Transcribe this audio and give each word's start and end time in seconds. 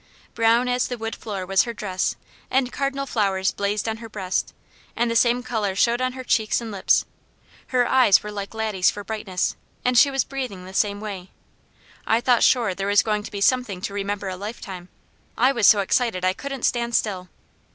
Brown 0.33 0.67
as 0.67 0.87
the 0.87 0.97
wood 0.97 1.15
floor 1.15 1.45
was 1.45 1.61
her 1.65 1.73
dress, 1.75 2.15
and 2.49 2.73
cardinal 2.73 3.05
flowers 3.05 3.51
blazed 3.51 3.87
on 3.87 3.97
her 3.97 4.09
breast, 4.09 4.51
and 4.95 5.11
the 5.11 5.15
same 5.15 5.43
colour 5.43 5.75
showed 5.75 6.01
on 6.01 6.13
her 6.13 6.23
cheeks 6.23 6.59
and 6.59 6.71
lips. 6.71 7.05
Her 7.67 7.85
eyes 7.87 8.23
were 8.23 8.31
like 8.31 8.55
Laddie's 8.55 8.89
for 8.89 9.03
brightness, 9.03 9.55
and 9.85 9.95
she 9.95 10.09
was 10.09 10.23
breathing 10.23 10.65
the 10.65 10.73
same 10.73 11.01
way. 11.01 11.29
I 12.07 12.19
thought 12.19 12.41
sure 12.41 12.73
there 12.73 12.87
was 12.87 13.03
going 13.03 13.21
to 13.21 13.29
be 13.31 13.41
something 13.41 13.79
to 13.81 13.93
remember 13.93 14.27
a 14.27 14.35
lifetime 14.35 14.89
I 15.37 15.51
was 15.51 15.67
so 15.67 15.81
excited 15.81 16.25
I 16.25 16.33
couldn't 16.33 16.63
stand 16.63 16.95
still. 16.95 17.29